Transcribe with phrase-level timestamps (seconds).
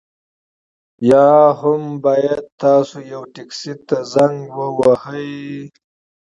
[1.09, 1.27] یا
[1.59, 5.33] هم باید تاسو یوه ټکسي ته زنګ ووهئ